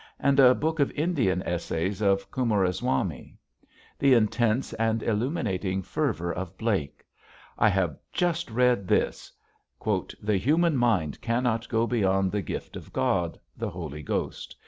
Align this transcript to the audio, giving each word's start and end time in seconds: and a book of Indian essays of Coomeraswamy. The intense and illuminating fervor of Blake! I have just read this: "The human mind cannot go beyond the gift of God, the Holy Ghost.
and 0.19 0.39
a 0.39 0.55
book 0.55 0.79
of 0.79 0.89
Indian 0.93 1.43
essays 1.43 2.01
of 2.01 2.31
Coomeraswamy. 2.31 3.37
The 3.99 4.15
intense 4.15 4.73
and 4.73 5.03
illuminating 5.03 5.83
fervor 5.83 6.33
of 6.33 6.57
Blake! 6.57 7.05
I 7.55 7.69
have 7.69 7.99
just 8.11 8.49
read 8.49 8.87
this: 8.87 9.31
"The 9.79 10.37
human 10.37 10.75
mind 10.75 11.21
cannot 11.21 11.69
go 11.69 11.85
beyond 11.85 12.31
the 12.31 12.41
gift 12.41 12.75
of 12.75 12.91
God, 12.91 13.39
the 13.55 13.69
Holy 13.69 14.01
Ghost. 14.01 14.55